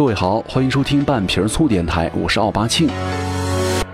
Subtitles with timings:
[0.00, 2.88] 各位好，欢迎收听半瓶醋电台，我是奥巴庆。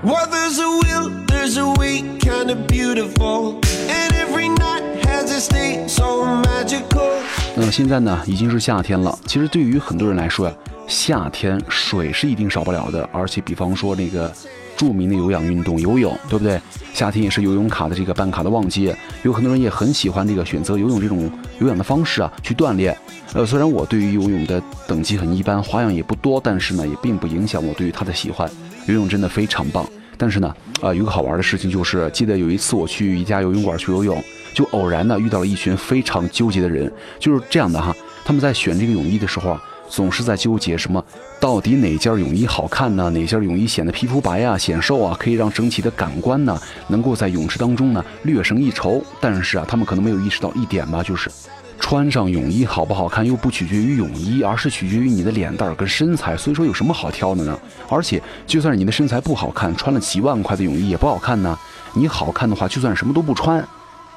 [0.05, 5.41] Well, there's a will, there's a way, kind of beautiful, and every night has a
[5.41, 7.11] state so magical.
[7.57, 9.19] 那现在呢，已经是夏天了。
[9.27, 10.55] 其实对于很多人来说呀，
[10.87, 14.33] 夏天水是一定少不了的，而且比方说那个。
[14.77, 16.61] 著名的有氧运动游泳，对不对？
[16.93, 22.97] 夏天也是游泳卡的这个办卡的旺季，有很多人也很喜欢这个选择游泳这种有氧的方式啊去锻炼。
[23.35, 28.51] 呃，虽然我对于游泳的等级很一般，花样也不多，但是呢，也并不影响我对于它的喜欢。
[28.87, 29.87] 游泳真的非常棒。
[30.17, 34.23] 但是呢，啊，有个好玩的事情就是，记得有一次我去一家游泳馆去游泳，
[34.55, 39.63] 就偶然呢遇到了一群非常纠结的人，就是这样的哈，他们在选这个泳衣的时候啊。
[39.89, 41.03] 总是在纠结什么？
[41.39, 43.11] 到底哪件泳衣好看呢？
[43.11, 49.03] 哪件泳衣显得皮肤白啊、显瘦啊，可以让整体的感官呢，能够在泳池当中呢略胜一筹？
[49.21, 51.31] 但是啊，他们可能没有意识到一点吧，就是
[51.79, 56.37] 穿上泳衣好不好看，又不取决于泳衣，而是取决于你的脸蛋儿跟身材。
[56.37, 57.59] 所以说，有什么好挑的呢？
[57.89, 61.57] 而且，就算是你的身材不好看，穿了几万块的泳衣也不好看呢。
[61.95, 63.63] 你好看的话，就算什么都不穿，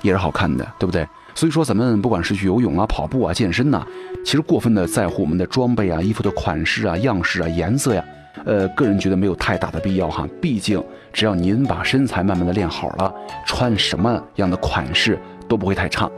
[0.01, 1.07] 也是好看的，对不对？
[1.39, 3.81] 所以说，咱们不管是去游泳啊、跑步啊、健身呐，
[4.25, 8.03] 其实过分的在乎我们的装备啊、衣服的款式啊、样式啊、颜色呀，
[8.43, 10.27] 呃，个人觉得没有太大的必要哈。
[10.41, 13.09] 毕竟，只要您把身材慢慢的练好了，
[13.45, 16.11] 穿什么样的款式都不会太差。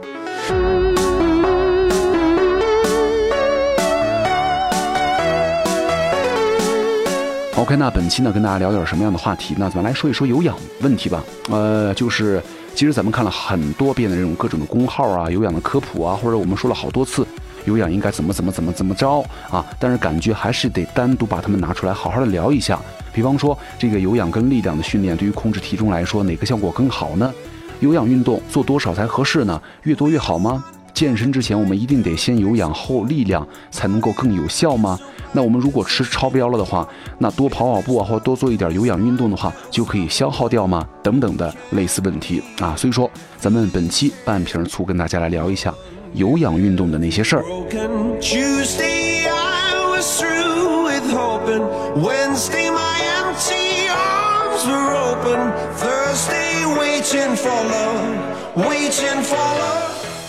[7.62, 9.54] OK，那本期呢，跟大家聊点什么样的话题？
[9.56, 11.22] 那咱们来说一说有氧问题吧。
[11.48, 12.42] 呃，就是。
[12.74, 17.24] 其实咱们看了很多遍的这种各种的功号啊，有氧的科普啊，或者我们说了好多次，
[17.66, 22.80] 有氧应该怎么怎么怎么怎么着啊，但是感觉还是得单独把它们拿出来好好的聊一下。
[23.12, 27.32] 比方说，这个有氧跟力量的训练对于控制体重来说，哪个效果更好呢？
[27.78, 29.62] 有氧运动做多少才合适呢？
[29.84, 30.64] 越多越好吗？
[31.02, 34.96] 健身之前我们一定得先有氧后力量才能够更有效吗？
[35.32, 40.86] 那我们如果吃超标了的话，那多跑跑步啊，或多做一点有氧运动的话，就可以消耗掉吗？
[41.02, 45.74] 等等的类似问题啊，所以说咱们本期半瓶醋跟大家来聊一下
[46.12, 47.42] 有氧运动的那些事儿。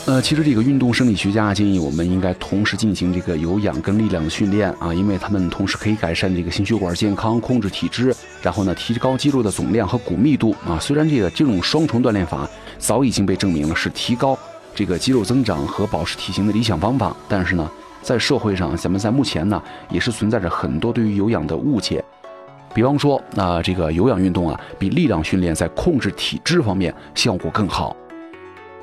[0.05, 10.77] 呃，其实这个运动生理学家建议我们应该同时进行这个有氧跟力量的训练啊，因为他们同时可以改善这个心血管健康、控制体质，然后呢提高肌肉的总量和骨密度啊。
[10.77, 12.45] 虽然这个这种双重锻炼法
[12.77, 14.37] 早已经被证明了是提高
[14.75, 17.71] 这个肌肉增长和保持体型的理想方法，但是呢，
[18.01, 22.03] 在社会上咱们在目前呢也是存在着很多对于有氧的误解，
[22.75, 27.95] 比方说那这个有氧运动啊比力量训练在控制体质方面效果更好。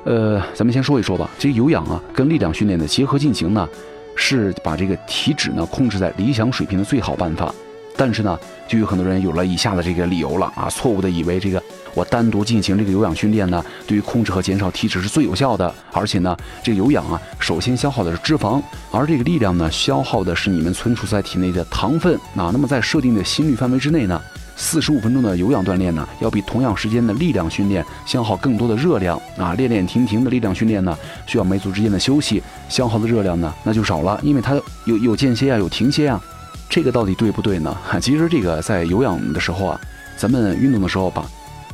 [0.03, 1.29] 呃，咱们先说一说吧。
[1.37, 3.67] 这个有氧啊，跟力量训练的结合进行呢，
[4.15, 7.53] 是把这个体脂呢控制在理想水平的最好办法。
[7.95, 11.61] 但是呢，就有很多人有了以下的这个理由了啊，错误的以为这个
[11.93, 15.71] 我单独进行这个有氧训练呢，对于控制和减少体脂是最有效的。
[15.91, 18.59] 而且呢，这个有氧啊，首先消耗的是脂肪，
[18.91, 22.49] 而这个力量呢，消耗的是你们存储在体内的糖分啊。
[22.51, 24.19] 那么在设定的心率范围之内呢。
[24.61, 29.55] 四十五分钟的有氧锻炼呢，要比同样时间的力量训练消耗更多的热量啊！
[29.55, 30.95] 练练停停的力量训练呢，
[31.25, 34.53] 需要每组之间的休息，消耗的热量呢那就少了，因为它
[34.85, 36.21] 有有间歇啊，有停歇啊。
[36.69, 37.75] 这个到底对不对呢？
[37.99, 39.81] 其实这个在有氧的时候啊，
[40.15, 41.25] 咱们运动的时候把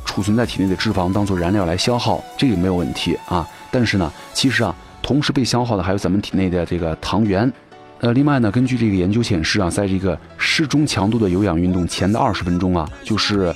[0.06, 3.46] 储存在体内的脂肪当做燃料来消耗，这个没有问题啊。
[3.70, 7.52] 但是呢，其实啊，同时被消耗的还有咱们体内的这个糖原。
[8.00, 13.52] 呃，另外呢，根据这个研究显示啊，在这个适中强度的有氧运动前的二十分钟啊，就是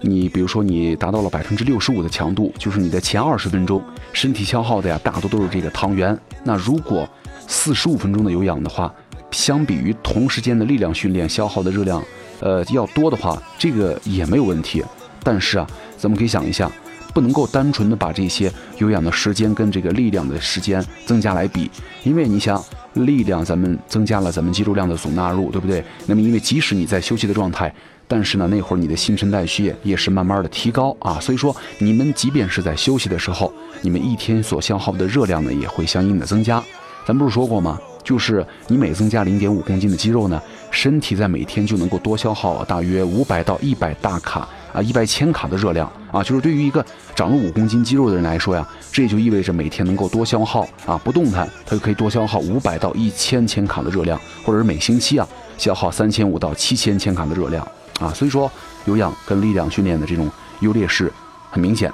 [0.00, 3.82] 你比如说你达到了百分之六十五的强度，就是你的前二十分钟
[4.12, 6.18] 身体消耗的呀，大多都是这个糖原。
[6.42, 7.06] 那如果
[7.46, 8.92] 四十五分钟的有氧的话，
[9.30, 12.02] 相比于同时间的力量训练消耗的热量，
[12.40, 14.82] 呃，要多的话，这个也没有问题。
[15.22, 15.66] 但是啊，
[15.98, 16.70] 咱们可以想一下，
[17.14, 21.70] 不能够单纯的把这些有氧的时间跟这个力量的时间增加来比，
[22.02, 22.62] 因为你想。
[22.94, 25.82] 力量，咱们增加了咱们肌肉量的总纳入，对不对？
[26.04, 27.74] 那么，因为即使你在休息的状态，
[28.06, 31.18] 但是呢，那会儿你的新陈代谢也是慢慢的提高啊。
[31.18, 33.50] 所以说，你们即便是在休息的时候，
[33.80, 36.62] 你们一天所消耗的热量呢，也会相应的增加。
[37.06, 37.78] 咱不是说过吗？
[38.04, 40.38] 就是你每增加零点五公斤的肌肉呢，
[40.70, 44.46] 身体在每天就能够多消耗大约五百到一百大卡。
[44.72, 46.84] 啊，一百千卡的热量啊，就是对于一个
[47.14, 55.28] 长了五公斤肌肉的人来说呀，这也就意味着每天能够多消耗啊，不动弹，他就可以多消耗五百到一千千卡的热量，或者是每星期啊
[55.58, 57.66] 消耗三千五到七千千卡的热量
[58.00, 58.12] 啊。
[58.14, 58.50] 所以说，
[58.86, 60.30] 有氧跟力量训练的这种
[60.60, 61.12] 优劣势
[61.50, 61.92] 很明显。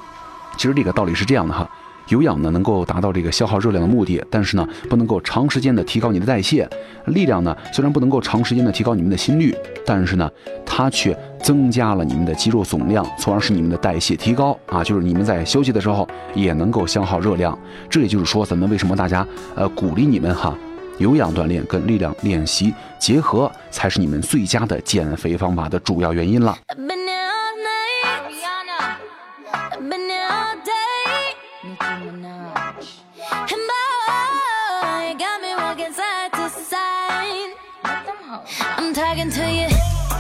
[0.57, 1.69] 其实这个道理是这样的哈，
[2.08, 6.69] 有氧呢能够达到这个消耗热量的目的，但是呢不能够长时间的提高你的代谢。
[7.06, 10.31] 力量呢虽然不能够长时间的提高你们的心率，但是呢
[10.64, 17.58] 它却增加了你们的肌肉总量，从而使你们的代谢提高啊，就是你们在休息的时候也能够消耗热量。
[17.88, 20.56] 这也就是说，咱们为什么大家呃鼓励你们哈，
[20.99, 26.56] 有氧锻炼跟力量练习结合，才是你们最佳的减肥方法的主要原因了。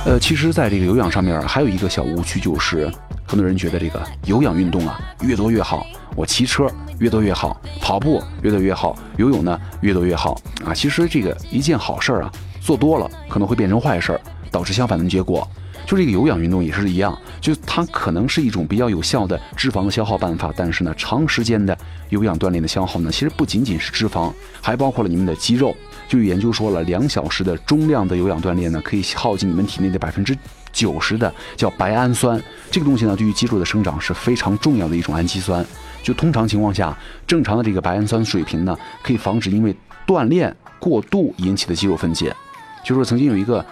[0.04, 2.90] 呃，其实，在这个有氧上面还有一个小误区，就是
[3.26, 5.86] 很多人觉得这个有氧运动啊，越多越好。
[6.16, 6.68] 我骑车
[6.98, 10.74] 越多越好，跑步越多越好，游泳呢越多越好啊。
[10.74, 15.46] 其实这个一件好事儿啊，做多了可能会变成坏事儿，导致相反的结果。
[15.88, 21.76] 就这个有氧运动也是一样，就它可能是一种比较有效的脂肪的消耗办法，但是呢，长时间的
[22.10, 24.30] 有氧锻炼的消耗呢，其实不仅仅是脂肪，
[24.60, 25.74] 还包括了你们的肌肉。
[26.06, 30.36] 就研究说了，两小时的中量的有氧锻炼呢，可以耗尽你们体内的百分之
[30.74, 32.38] 九十的叫白氨酸。
[32.70, 35.64] 这个东西呢，对于肌肉的生长是非常重要的一种氨基酸。
[36.02, 36.94] 就通常情况下，
[37.26, 39.74] 正常的这个白氨酸水平呢，可以防止因为
[40.06, 42.36] 锻炼过度引起的肌肉分解。
[42.84, 43.64] 就是曾经有一个。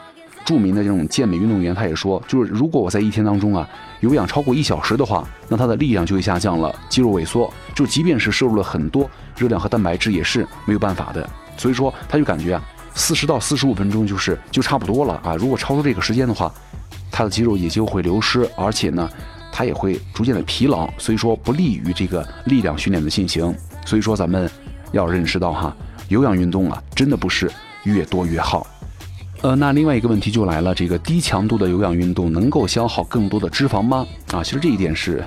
[0.46, 3.69] 著名的这种健美运动员，他也说，就是如果我在一天当中啊
[4.00, 11.28] 有氧超过一小时的话，那他的力量就会下降了，肌肉萎缩，就即便是摄入了很多热量和蛋白质，也是没有办法的。
[11.56, 12.62] 所以说，他就感觉啊，
[12.94, 15.34] 四十到四十五分钟就是就差不多了啊。
[15.34, 16.52] 如果超出这个时间的话，
[17.10, 19.10] 他的肌肉也就会流失，而且呢，
[19.50, 23.52] 他也会逐渐的疲劳，所以说不利于这个力量训练的进行。
[23.84, 24.49] 所以说，咱们
[24.92, 25.76] 要认识到哈，
[26.08, 27.50] 有氧运动啊，真的不是
[27.82, 28.64] 越多越好。
[29.43, 34.06] 呃，那另外一个问题就来了，这个低强度的有氧运动能够消耗更多的脂肪吗？
[34.33, 35.23] 啊，其实这一点是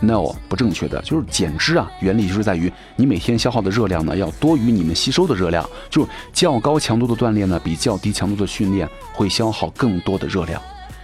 [0.00, 10.60] no 不正确的，就是减脂啊，原理就是在于你每天消耗的热量呢要多于你们吸收的热量，就较高强度的锻炼呢比较低强度的训练会消耗更多的热量。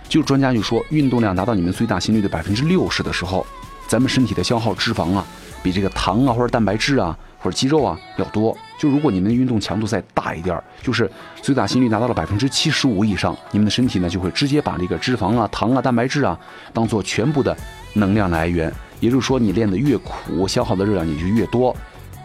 [0.08, 3.46] 就专家就说，运动量达到你们最大心率的百分之六十的时候，
[3.86, 5.24] 咱们身体的消耗脂肪啊
[5.62, 7.16] 比这个糖啊或者蛋白质啊。
[7.38, 16.38] 或者肌肉啊要多，就如果你们的运动强度再大一点儿，就是最大心率达到了百分之七十五以上，你们的身体呢就会直接把这个脂肪啊、糖啊、蛋白质啊
[16.72, 17.56] 当做全部的
[17.94, 18.72] 能量来源。
[19.00, 21.74] 也就是说，你练得越苦，消耗的热量也就越多。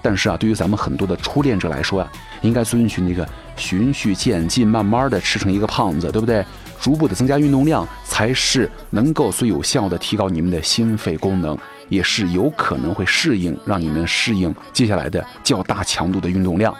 [0.02, 2.12] 但是啊，对于咱们很多的初练者来说呀，
[2.42, 3.26] 应该遵循那个
[3.56, 6.44] 循序渐进，慢慢的吃成一个胖子，对不对？
[6.82, 11.58] 逐步的增加运动量，才是能够最有效的提高你们的心肺功能。
[11.94, 16.74] 也是有可能会适应，让你们适应接下来的较大强度的运动量。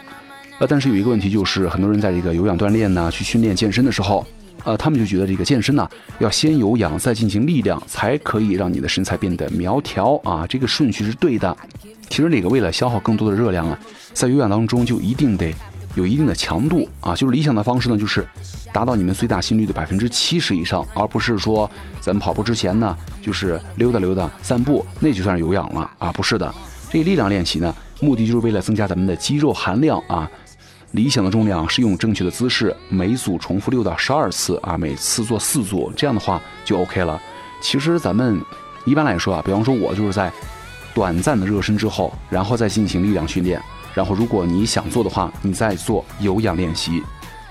[0.60, 4.26] 呃，但是有一个问题就是，很多人在这个有氧锻炼呢，去训练健身的时候，
[4.64, 5.90] 呃，他们就觉得这个健身呢，
[6.20, 10.46] 要先有氧，再进行力量，才可以让你的身材变得苗条啊。
[10.48, 11.56] 这个顺序是对的。
[12.10, 13.78] 其实，哪个为了消耗更多的热量啊，
[14.14, 15.54] 在有氧当中就一定得。
[15.96, 18.28] 有一定的强度啊，就是理想的方式呢，就是
[18.72, 21.70] 达到你们最大心率的百分之七十以上，而不是说
[22.02, 26.54] 咱们跑步之前呢，就是溜达溜达、散步，那就算是有氧了啊，不是的。
[26.90, 30.30] 这力量练习呢，目的就是为了增加咱们的肌肉含量啊。
[30.92, 37.20] 理想的重量是用正确的姿势，每组重复六到十二次啊，每次做四组，这样的话就 OK 了。
[37.62, 38.40] 其实咱们
[38.86, 40.32] 一般来说啊，比方说我就是在
[40.94, 43.60] 短暂的热身之后，然后再进行力量训练。
[43.94, 47.02] 然后，如果你想做的话，你再做有氧练习。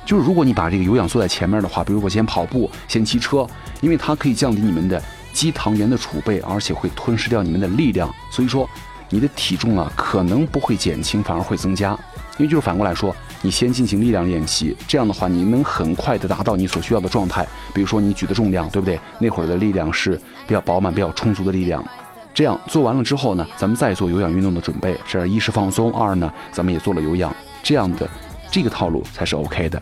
[0.05, 3.47] 就是如果你把这个有氧做在前面的话，比如我先跑步，先骑车，
[3.81, 5.01] 因为它可以降低你们的
[5.33, 8.13] 肌糖原的储备，而且会吞噬掉你们的力量。
[8.31, 8.69] 所以说，
[9.09, 11.97] 你的体重啊可能不会减轻，反而会增加。
[12.39, 17.47] 因为就是反过来说，你先进行力量练习，这样的话你能很快的达到你所需要的状态。
[17.73, 18.99] 比如说你举的重量，对不对？
[19.21, 21.85] 那会儿的力量是比较饱满、比较充足的力量。
[22.35, 24.97] 这样做完了之后呢，咱们再做有氧运动的准备。
[25.07, 28.09] 这一是放松，二呢，咱们也做了有氧，这样的
[28.51, 29.81] 这个套路才是 OK 的。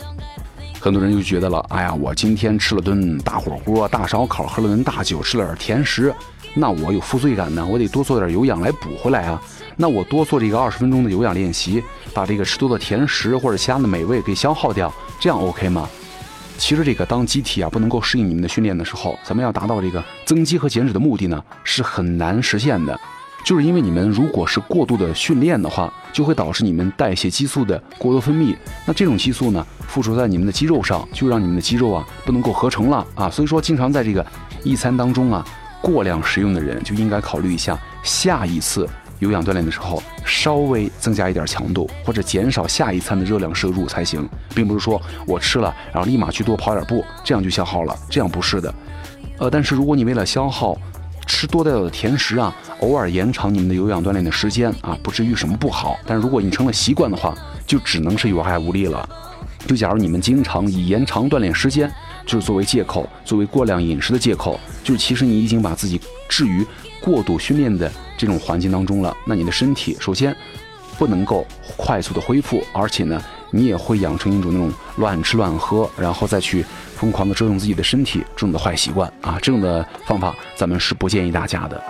[0.80, 6.12] 很多人就觉得了，哎呀，我今天吃了顿大火锅、大烧烤，喝了顿大酒，吃了点甜食，
[6.54, 9.40] 那我有负罪感呢，我得多做点有氧来补回来啊。
[9.76, 15.88] 那我多做这个二十分钟的有氧练习，把这个吃多的甜食或者其他的美味给消耗掉，这样 OK 吗？
[16.60, 23.00] 其实这个当机体啊不能够适应你们的训练的时候，咱们要达到这个增肌和减脂的目的呢，是很难实现的。
[23.42, 28.54] 就是因为你们如果是过度的训练的话，就会导致你们代谢激素的过多分泌。
[28.86, 33.30] 那这种激素呢，附着在你们的肌肉上，就让你们的肌肉啊不能够合成了啊。
[33.30, 34.24] 所以说，经常在这个
[34.62, 35.42] 一餐当中啊
[35.80, 38.86] 过量食用的人，就应该考虑一下下一次。
[39.20, 48.74] 有氧锻炼的时候，稍微增加一点强度，或者减少下一餐的热量摄入才行，并不是说我吃了，然后立马去多跑点步，这样就消耗了，这样不是的。
[49.38, 50.76] 呃，但是如果你为了消耗
[51.26, 55.98] 吃多带的甜食啊，偶尔延长你们的有氧锻炼的时间啊，不至于什么不好。
[56.04, 57.34] 但如果你成了习惯的话，
[57.66, 59.08] 就只能是有害无利了。
[59.66, 61.88] 就假如你们经常以延长锻炼时间，
[62.26, 66.66] 就是作为借口，作为过量饮食的借口，就是其实你已经把自己置于
[67.00, 69.16] 过度训练的这种环境当中了。
[69.26, 70.36] 那你的身体首先
[70.98, 76.64] 不能够快速的恢复，而且呢，你也会养成一种那种乱吃乱喝，然后再去
[76.94, 81.82] 疯狂的折腾自己的身体这种的坏习惯啊，这种的方法咱们是不建议大家的。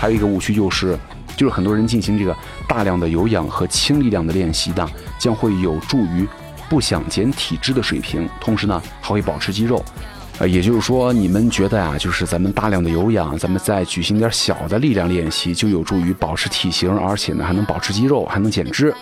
[0.00, 0.96] 还有一个误区就是，
[1.36, 2.34] 就是很多人进行这个
[2.68, 4.88] 大量的有氧和轻力量的练习呢，
[5.18, 6.26] 将会有助于
[6.68, 9.84] 不想减体脂的水平，同时呢还会保持肌肉。
[10.38, 18.94] 呃，也就是说，你们觉得啊，就是咱们大量的有氧，咱们再举行点小的力量练习，就有助于保持体型，而且呢还能保持肌肉，还能减脂。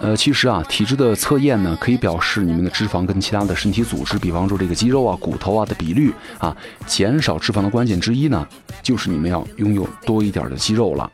[0.00, 6.56] 呃，其实啊，体质的测验呢，可以表示你们的脂肪跟其他的身体组织，比方说这个肌肉啊、骨头啊的比率啊，
[6.86, 8.46] 减少脂肪的关键之一呢，
[8.82, 11.10] 就是你们要拥有多一点的肌肉了。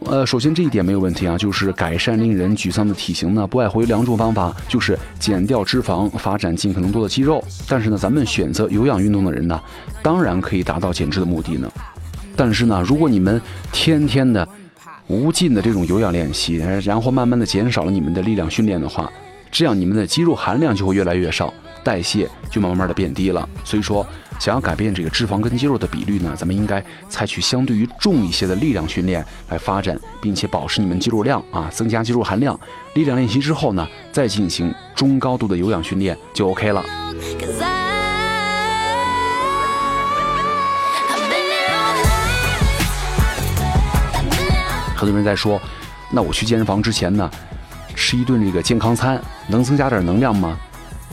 [0.00, 7.42] 呃，首先这一点没有问题啊，就是改善令人沮丧的体型呢，不外乎有两种方法，就是减掉脂肪，发展尽可能多的肌肉。
[7.68, 9.60] 但是呢，咱们选择有氧运动的人呢，
[10.02, 11.70] 当然可以达到减脂的目的呢。
[12.36, 13.40] 但是呢，如果你们
[13.72, 14.46] 天天的。
[15.08, 19.08] 无尽的这种有氧练习，然后慢慢的减少了你们的力量训练的话，
[19.52, 21.54] 这样你们的肌肉含量就会越来越少，
[21.86, 23.48] 代谢就慢慢的变低了。
[23.62, 24.04] 所以说，
[24.40, 32.58] 想要改变这个脂肪跟肌肉的比率呢，咱们应该采取相对于重一些的力量训练来发展，并且保持你们肌肉量啊，增加肌肉含量。
[32.94, 36.84] 力量练习之后呢，再进行中高度的有氧训练就 OK 了。
[44.96, 45.60] 很多人在说，
[46.10, 47.30] 那我去健身房之前呢，
[47.94, 50.58] 吃一顿这个健康餐能增加点能量吗？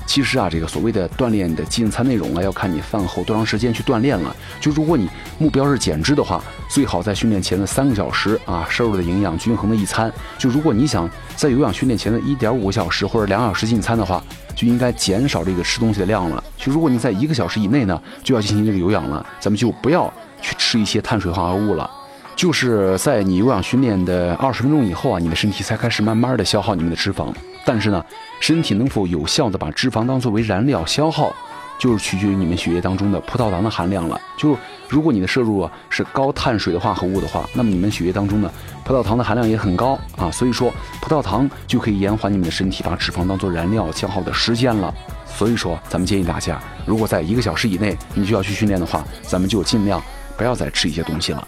[0.06, 4.36] 其实啊，这个所谓的锻炼的进餐内容啊，要看你饭后多长时间去锻炼了。
[4.60, 10.12] 就如果你目标是减脂的话，最好在训练前的三个小时啊，摄入的营养均衡的一餐。
[10.38, 14.24] 就如果你想在有氧训练前的一点五个小时或者两小时进餐的话，
[14.56, 16.44] 就应该减少这个吃东西的量了。
[16.58, 21.90] 就如果你在一个小时以内呢，就要进行这个有氧了，咱们就不要去吃一些碳水化合物了。
[22.36, 27.34] 就是在你有氧训练的二十分钟以后啊，你的身体才开始慢慢的消耗你们的脂肪。
[27.66, 28.04] 但是呢，
[28.40, 31.34] 身体能否有效的把脂肪当作为燃料消耗，
[31.80, 34.20] 就是取决于你们血液当中的葡萄糖的含量了。
[34.38, 34.58] 就是
[34.90, 38.52] 如果你的摄入啊是高碳水的化合物的话，那么你们血液当中的
[38.84, 40.30] 葡萄糖的含量也很高啊。
[40.30, 44.94] 所以说，葡萄糖就可以延缓你们的身体把脂肪当做燃料消耗的时间了。
[45.26, 50.02] 所以说，咱们建议大家，如果在一个小时以内你就要去训练的话，咱们就尽量
[50.38, 51.48] 不要再吃一些东西了。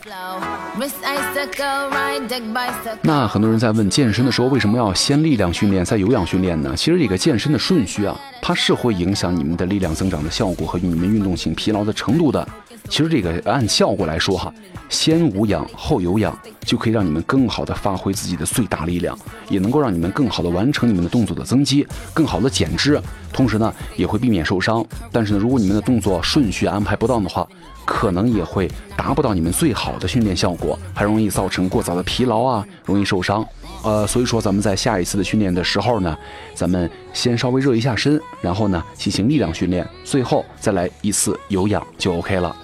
[3.01, 6.73] 那很多人在问，健身的时候为什么要先力量训练再有氧训练呢？
[6.75, 12.45] 其实这个健身的顺序啊，它是会影响你们的力量增长的效果和你们运动性疲劳的程度的。
[12.87, 14.53] 其实这个按效果来说哈，
[14.89, 19.17] 先无氧后有氧，就可以让你们更好的发挥自己的最大力量，
[19.49, 23.01] 也能够让你们更好的完成你们的动作的增肌，更好的减脂，
[23.33, 24.85] 同时呢也会避免受伤。
[25.11, 27.47] 但是呢，如果你们的动作顺序安排不当的话，
[27.85, 33.45] 可能也会达不到你们最好的训练效果，还容易造成过早的疲劳啊，容易受伤。
[33.83, 36.17] 呃，所以说咱们在下一次的训练的时候呢，
[36.55, 42.55] 咱们先稍微热一下身，然后呢进行力量训练，最后再来一次有氧就 OK 了。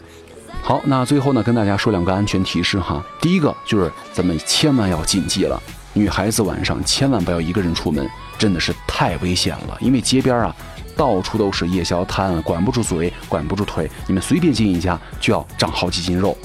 [0.63, 5.61] 好，那最后呢跟大家说两个安全提示哈，第一个就是咱们千万要谨记了，
[5.93, 8.09] 女孩子晚上千万不要一个人出门，
[8.39, 10.55] 真的是太危险了，因为街边啊。
[11.01, 16.37] 到处都是夜宵摊，管不住嘴，管不住腿，你们随便进一家就要长好几斤肉。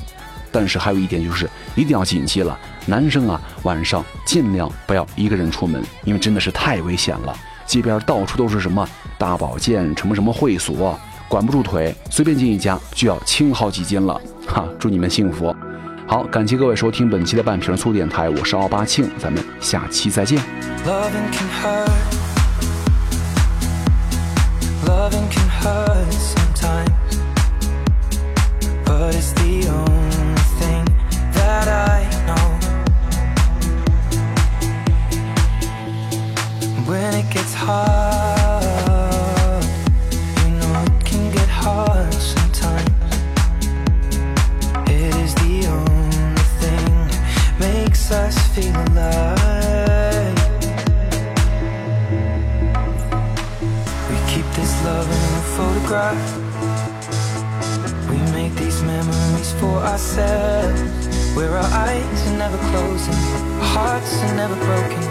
[0.51, 7.37] 但是还有一点就是，一定要谨记了，男生啊，晚上尽量不要一个人出门，因为真的是太危险了。
[7.67, 10.99] 街边到处都是什么大保健，什么什么会所，
[11.29, 14.19] 管不住腿，随便进一家就要轻好几斤了。
[14.47, 15.55] 哈，祝你们幸福。
[16.07, 20.41] 好，感谢各位收听本期的半瓶醋电台，我是奥巴庆，咱们下期再见。
[24.87, 27.17] Loving can hurt sometimes,
[28.85, 30.85] but it's the only thing
[31.33, 32.49] that I know.
[36.89, 38.16] When it gets hard,
[54.87, 56.25] love in a photograph.
[58.09, 61.07] We make these memories for ourselves.
[61.37, 63.21] Where our eyes are never closing,
[63.63, 65.03] our hearts are never broken,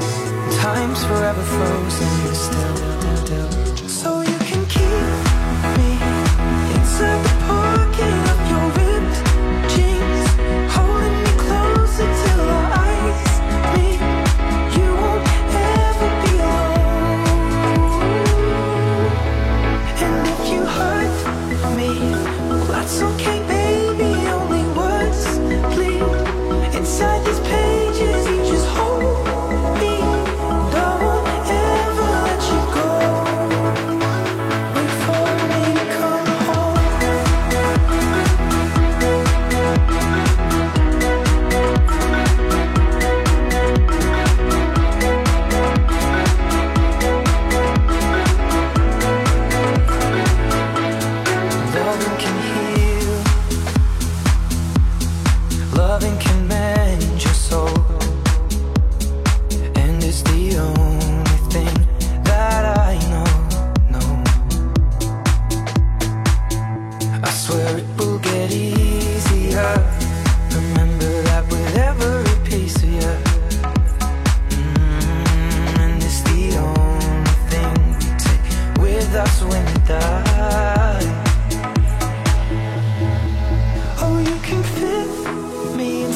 [0.63, 3.04] time's forever frozen still.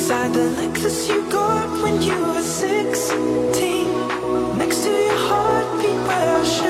[0.10, 6.44] inside the necklace you got when you were 16 Next to your heartbeat where I
[6.44, 6.69] should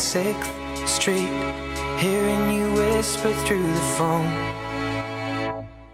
[0.00, 1.28] 6th Street,
[1.98, 4.32] hearing you whisper through the phone.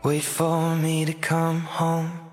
[0.04, 2.25] Wait for me to come home.